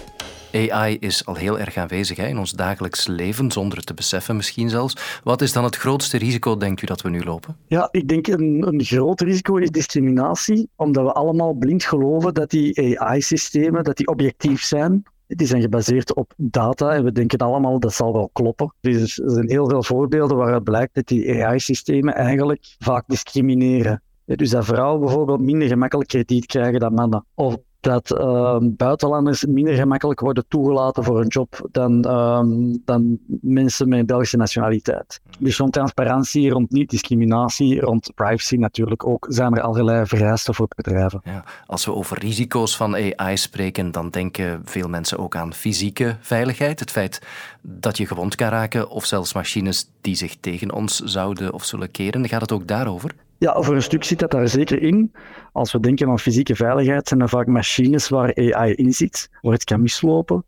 AI 0.55 0.97
is 1.01 1.27
al 1.27 1.35
heel 1.35 1.59
erg 1.59 1.77
aanwezig 1.77 2.17
hè, 2.17 2.27
in 2.27 2.39
ons 2.39 2.51
dagelijks 2.51 3.07
leven, 3.07 3.51
zonder 3.51 3.77
het 3.79 3.87
te 3.87 3.95
beseffen 3.95 4.37
misschien 4.37 4.71
zelfs. 4.71 5.21
Wat 5.25 5.43
is 5.43 5.53
dan 5.53 5.65
het 5.65 5.77
grootste 5.77 6.19
risico, 6.19 6.57
denkt 6.57 6.83
u, 6.83 6.87
dat 6.87 7.03
we 7.03 7.09
nu 7.11 7.23
lopen? 7.23 7.57
Ja, 7.67 7.89
ik 7.91 8.09
denk 8.09 8.27
een, 8.27 8.65
een 8.67 8.85
groot 8.85 9.21
risico 9.21 9.57
is 9.57 9.71
discriminatie, 9.71 10.69
omdat 10.77 11.05
we 11.05 11.13
allemaal 11.13 11.53
blind 11.53 11.85
geloven 11.85 12.35
dat 12.35 12.51
die 12.51 13.01
AI-systemen 13.01 13.85
dat 13.85 13.97
die 13.97 14.07
objectief 14.07 14.63
zijn. 14.63 15.03
Die 15.37 15.47
zijn 15.47 15.63
gebaseerd 15.63 16.15
op 16.15 16.33
data 16.37 16.91
en 16.91 17.05
we 17.05 17.13
denken 17.13 17.39
allemaal 17.39 17.81
dat 17.81 17.93
zal 17.95 18.13
wel 18.13 18.31
kloppen. 18.33 18.75
Dus 18.81 19.19
er 19.19 19.31
zijn 19.31 19.49
heel 19.51 19.69
veel 19.69 19.83
voorbeelden 19.83 20.37
waaruit 20.37 20.65
blijkt 20.65 20.95
dat 20.95 21.07
die 21.07 21.45
AI-systemen 21.45 22.15
eigenlijk 22.15 22.75
vaak 22.79 23.05
discrimineren. 23.07 24.03
Dus 24.25 24.51
dat 24.51 24.65
vrouwen 24.65 25.01
bijvoorbeeld 25.01 25.41
minder 25.41 25.69
gemakkelijk 25.69 26.09
krediet 26.09 26.47
krijgen 26.47 26.81
dan 26.81 26.95
mannen. 26.95 27.25
Of 27.35 27.57
dat 27.85 28.11
uh, 28.11 28.57
buitenlanders 28.61 29.45
minder 29.45 29.75
gemakkelijk 29.75 30.21
worden 30.21 30.45
toegelaten 30.49 31.05
voor 31.05 31.21
een 31.21 31.27
job 31.27 31.69
dan, 31.73 32.05
uh, 32.07 32.43
dan 32.85 33.19
mensen 33.41 33.89
met 33.89 33.99
een 33.99 34.07
Belgische 34.07 34.37
nationaliteit. 34.37 35.21
Dus 35.39 35.57
rond 35.57 35.73
transparantie, 35.73 36.51
rond 36.51 36.71
niet-discriminatie, 36.71 37.81
rond 37.81 38.11
privacy 38.15 38.57
natuurlijk 38.57 39.07
ook, 39.07 39.27
zijn 39.29 39.55
er 39.55 39.61
allerlei 39.61 40.07
vereisten 40.07 40.55
voor 40.55 40.69
bedrijven. 40.77 41.21
Ja, 41.25 41.45
als 41.67 41.85
we 41.85 41.95
over 41.95 42.19
risico's 42.19 42.77
van 42.77 42.95
AI 42.95 43.37
spreken, 43.37 43.91
dan 43.91 44.11
denken 44.11 44.63
veel 44.65 44.89
mensen 44.89 45.19
ook 45.19 45.37
aan 45.37 45.55
fysieke 45.55 46.17
veiligheid. 46.21 46.81
Het 46.81 46.91
feit 46.91 47.23
dat 47.63 47.97
je 47.97 48.07
gewond 48.07 48.35
kan 48.35 48.49
raken 48.49 48.89
of 48.89 49.05
zelfs 49.05 49.35
machines 49.35 49.91
die 50.01 50.15
zich 50.15 50.37
tegen 50.41 50.73
ons 50.73 50.99
zouden 50.99 51.53
of 51.53 51.65
zullen 51.65 51.91
keren. 51.91 52.29
Gaat 52.29 52.41
het 52.41 52.53
ook 52.53 52.67
daarover? 52.67 53.15
Ja, 53.39 53.63
voor 53.63 53.75
een 53.75 53.83
stuk 53.83 54.05
zit 54.05 54.19
dat 54.19 54.31
daar 54.31 54.49
zeker 54.49 54.83
in. 54.83 55.13
Als 55.53 55.73
we 55.73 55.81
denken 55.81 56.09
aan 56.09 56.19
fysieke 56.19 56.57
veiligheid, 56.57 57.09
zijn 57.09 57.21
er 57.21 57.29
vaak 57.29 57.47
machines 57.47 58.09
waar 58.09 58.35
AI 58.35 58.75
in 58.75 58.93
zit, 58.93 59.31
waar 59.41 59.53
het 59.53 59.65
kan 59.65 59.83
mislopen. 59.83 60.45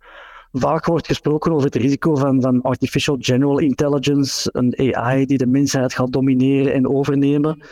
Vaak 0.52 0.84
wordt 0.84 1.06
gesproken 1.06 1.52
over 1.52 1.64
het 1.64 1.74
risico 1.74 2.14
van, 2.14 2.40
van 2.40 2.62
artificial 2.62 3.16
general 3.20 3.58
intelligence, 3.58 4.48
een 4.52 4.94
AI 4.94 5.26
die 5.26 5.38
de 5.38 5.46
mensheid 5.46 5.94
gaat 5.94 6.12
domineren 6.12 6.72
en 6.72 6.88
overnemen. 6.88 7.62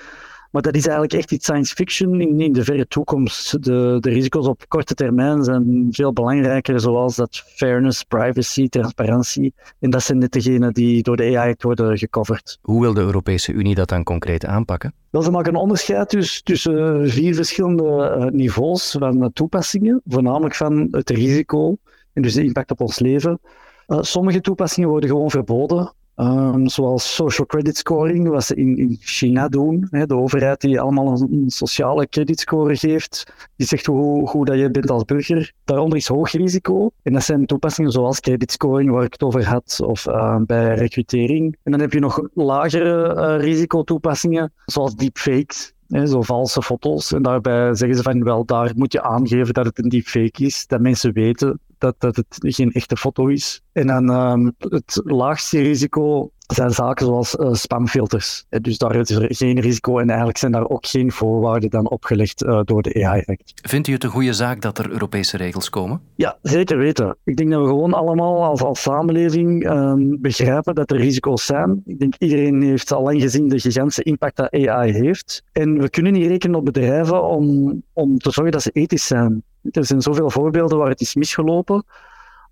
Maar 0.54 0.62
dat 0.62 0.74
is 0.74 0.86
eigenlijk 0.86 1.12
echt 1.12 1.32
iets 1.32 1.44
science 1.44 1.74
fiction 1.74 2.20
in, 2.20 2.40
in 2.40 2.52
de 2.52 2.64
verre 2.64 2.86
toekomst. 2.86 3.62
De, 3.62 3.96
de 4.00 4.10
risico's 4.10 4.46
op 4.46 4.64
korte 4.68 4.94
termijn 4.94 5.44
zijn 5.44 5.86
veel 5.90 6.12
belangrijker, 6.12 6.80
zoals 6.80 7.16
dat 7.16 7.36
fairness, 7.36 8.02
privacy, 8.02 8.68
transparantie. 8.68 9.54
En 9.80 9.90
dat 9.90 10.02
zijn 10.02 10.18
net 10.18 10.32
degenen 10.32 10.72
die 10.72 11.02
door 11.02 11.16
de 11.16 11.38
AI 11.38 11.54
worden 11.58 11.98
gecoverd. 11.98 12.58
Hoe 12.62 12.80
wil 12.80 12.94
de 12.94 13.00
Europese 13.00 13.52
Unie 13.52 13.74
dat 13.74 13.88
dan 13.88 14.02
concreet 14.02 14.46
aanpakken? 14.46 14.94
Wel, 15.10 15.22
ze 15.22 15.30
maken 15.30 15.54
een 15.54 15.60
onderscheid 15.60 16.10
dus 16.10 16.42
tussen 16.42 17.10
vier 17.10 17.34
verschillende 17.34 18.30
niveaus 18.32 18.96
van 18.98 19.32
toepassingen, 19.32 20.02
voornamelijk 20.06 20.54
van 20.54 20.88
het 20.90 21.10
risico 21.10 21.76
en 22.12 22.22
dus 22.22 22.34
de 22.34 22.44
impact 22.44 22.70
op 22.70 22.80
ons 22.80 22.98
leven. 22.98 23.40
Uh, 23.86 23.98
sommige 24.00 24.40
toepassingen 24.40 24.88
worden 24.88 25.08
gewoon 25.08 25.30
verboden. 25.30 25.92
Um, 26.16 26.68
zoals 26.68 27.14
social 27.14 27.46
credit 27.46 27.76
scoring, 27.76 28.28
wat 28.28 28.44
ze 28.44 28.54
in, 28.54 28.76
in 28.76 28.96
China 29.00 29.48
doen. 29.48 29.86
Hè, 29.90 30.06
de 30.06 30.16
overheid 30.16 30.60
die 30.60 30.80
allemaal 30.80 31.06
een, 31.06 31.32
een 31.32 31.50
sociale 31.50 32.08
creditscore 32.08 32.76
geeft. 32.76 33.32
Die 33.56 33.66
zegt 33.66 33.86
hoe 33.86 34.26
goed 34.28 34.46
dat 34.46 34.58
je 34.58 34.70
bent 34.70 34.90
als 34.90 35.04
burger. 35.04 35.52
Daaronder 35.64 35.98
is 35.98 36.08
hoog 36.08 36.32
risico. 36.32 36.90
En 37.02 37.12
dat 37.12 37.22
zijn 37.22 37.46
toepassingen 37.46 37.90
zoals 37.90 38.20
creditscoring, 38.20 38.90
waar 38.90 39.04
ik 39.04 39.12
het 39.12 39.22
over 39.22 39.46
had, 39.46 39.80
of 39.84 40.06
uh, 40.06 40.36
bij 40.46 40.74
recrutering. 40.74 41.56
En 41.62 41.70
dan 41.70 41.80
heb 41.80 41.92
je 41.92 42.00
nog 42.00 42.20
lagere 42.34 43.14
uh, 43.16 43.44
risicotoepassingen, 43.44 44.52
zoals 44.64 44.94
deepfakes. 44.94 45.72
Hè, 45.88 46.06
zo 46.06 46.22
valse 46.22 46.62
foto's. 46.62 47.12
En 47.12 47.22
daarbij 47.22 47.74
zeggen 47.74 47.96
ze 47.96 48.02
van 48.02 48.24
wel, 48.24 48.44
daar 48.44 48.72
moet 48.76 48.92
je 48.92 49.02
aangeven 49.02 49.54
dat 49.54 49.66
het 49.66 49.78
een 49.78 49.88
deepfake 49.88 50.44
is. 50.44 50.66
Dat 50.66 50.80
mensen 50.80 51.12
weten 51.12 51.60
dat, 51.84 52.00
dat 52.00 52.16
het 52.16 52.36
geen 52.40 52.72
echte 52.72 52.96
foto 52.96 53.26
is. 53.26 53.62
En 53.72 53.86
dan 53.86 54.10
um, 54.10 54.54
het 54.58 55.00
laagste 55.04 55.60
risico 55.60 56.32
zijn 56.46 56.70
zaken 56.70 57.06
zoals 57.06 57.34
uh, 57.34 57.52
spamfilters. 57.52 58.44
Dus 58.48 58.78
daar 58.78 58.96
is 58.96 59.10
er 59.10 59.34
geen 59.34 59.60
risico 59.60 59.98
en 59.98 60.08
eigenlijk 60.08 60.38
zijn 60.38 60.52
daar 60.52 60.68
ook 60.68 60.86
geen 60.86 61.12
voorwaarden 61.12 61.70
dan 61.70 61.90
opgelegd 61.90 62.42
uh, 62.42 62.60
door 62.64 62.82
de 62.82 63.04
AI-act. 63.04 63.52
Vindt 63.68 63.88
u 63.88 63.92
het 63.92 64.04
een 64.04 64.10
goede 64.10 64.32
zaak 64.32 64.60
dat 64.60 64.78
er 64.78 64.90
Europese 64.90 65.36
regels 65.36 65.70
komen? 65.70 66.00
Ja, 66.14 66.38
zeker 66.42 66.78
weten. 66.78 67.16
Ik 67.24 67.36
denk 67.36 67.50
dat 67.50 67.60
we 67.60 67.66
gewoon 67.66 67.92
allemaal 67.92 68.44
als, 68.44 68.62
als 68.62 68.82
samenleving 68.82 69.70
um, 69.70 70.20
begrijpen 70.20 70.74
dat 70.74 70.90
er 70.90 70.96
risico's 70.96 71.46
zijn. 71.46 71.82
Ik 71.86 71.98
denk 71.98 72.14
iedereen 72.18 72.62
heeft 72.62 72.92
al 72.92 73.02
lang 73.02 73.20
gezien 73.20 73.48
de 73.48 73.60
gigantische 73.60 74.02
impact 74.02 74.36
dat 74.36 74.52
AI 74.52 74.92
heeft. 74.92 75.42
En 75.52 75.78
we 75.78 75.90
kunnen 75.90 76.12
niet 76.12 76.26
rekenen 76.26 76.58
op 76.58 76.64
bedrijven 76.64 77.22
om, 77.22 77.82
om 77.92 78.18
te 78.18 78.30
zorgen 78.30 78.52
dat 78.52 78.62
ze 78.62 78.70
ethisch 78.70 79.06
zijn. 79.06 79.42
Er 79.70 79.84
zijn 79.84 80.00
zoveel 80.00 80.30
voorbeelden 80.30 80.78
waar 80.78 80.88
het 80.88 81.00
is 81.00 81.14
misgelopen. 81.14 81.84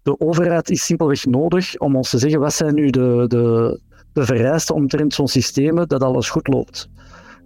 De 0.02 0.20
overheid 0.20 0.70
is 0.70 0.84
simpelweg 0.84 1.24
nodig 1.24 1.78
om 1.78 1.96
ons 1.96 2.10
te 2.10 2.18
zeggen 2.18 2.40
wat 2.40 2.54
zijn 2.54 2.74
nu 2.74 2.90
de, 2.90 3.24
de, 3.28 3.78
de 4.12 4.24
vereisten 4.24 4.74
omtrent 4.74 5.14
zo'n 5.14 5.28
systemen 5.28 5.88
dat 5.88 6.02
alles 6.02 6.30
goed 6.30 6.48
loopt. 6.48 6.88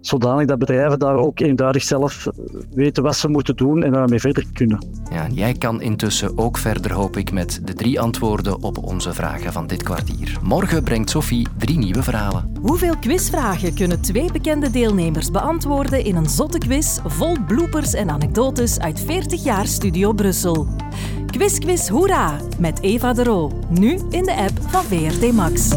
Zodanig 0.01 0.45
dat 0.45 0.59
bedrijven 0.59 0.99
daar 0.99 1.15
ook 1.15 1.39
eenduidig 1.39 1.83
zelf 1.83 2.27
weten 2.73 3.03
wat 3.03 3.15
ze 3.15 3.29
moeten 3.29 3.55
doen 3.55 3.83
en 3.83 3.91
daarmee 3.91 4.19
verder 4.19 4.45
kunnen. 4.53 4.85
Ja, 5.11 5.25
en 5.25 5.33
jij 5.33 5.53
kan 5.53 5.81
intussen 5.81 6.37
ook 6.37 6.57
verder, 6.57 6.93
hoop 6.93 7.17
ik, 7.17 7.31
met 7.31 7.61
de 7.63 7.73
drie 7.73 7.99
antwoorden 7.99 8.63
op 8.63 8.77
onze 8.83 9.13
vragen 9.13 9.53
van 9.53 9.67
dit 9.67 9.83
kwartier. 9.83 10.37
Morgen 10.43 10.83
brengt 10.83 11.09
Sophie 11.09 11.47
drie 11.57 11.77
nieuwe 11.77 12.03
verhalen. 12.03 12.51
Hoeveel 12.61 12.97
quizvragen 12.97 13.73
kunnen 13.73 14.01
twee 14.01 14.31
bekende 14.31 14.69
deelnemers 14.69 15.31
beantwoorden 15.31 16.03
in 16.03 16.15
een 16.15 16.29
zotte 16.29 16.57
quiz 16.57 16.99
vol 17.05 17.35
bloopers 17.47 17.93
en 17.93 18.09
anekdotes 18.09 18.79
uit 18.79 18.99
40 18.99 19.43
jaar 19.43 19.67
Studio 19.67 20.13
Brussel? 20.13 20.67
Quiz 21.37 21.59
Quiz 21.59 21.89
Hoera 21.89 22.39
met 22.59 22.81
Eva 22.81 23.13
de 23.13 23.23
Roo. 23.23 23.51
Nu 23.69 23.99
in 24.09 24.23
de 24.23 24.35
app 24.35 24.51
van 24.61 24.83
VRT 24.83 25.31
Max. 25.31 25.75